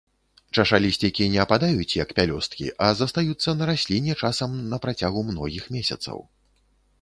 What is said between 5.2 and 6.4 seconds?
многіх месяцаў.